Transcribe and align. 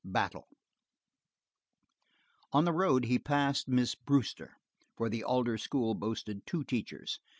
Battle 0.03 0.47
On 2.51 2.65
the 2.65 2.71
road 2.73 3.05
he 3.05 3.19
passed 3.19 3.67
Miss 3.67 3.93
Brewster 3.93 4.57
for 4.97 5.09
the 5.09 5.23
Alder 5.23 5.59
school 5.59 5.93
boasted 5.93 6.47
two 6.47 6.63
teachers! 6.63 7.19